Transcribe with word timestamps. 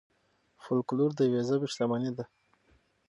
فولکلور 0.63 1.11
د 1.15 1.19
یوې 1.27 1.41
ژبې 1.49 1.67
شتمني 1.73 2.11
ده. 2.17 2.25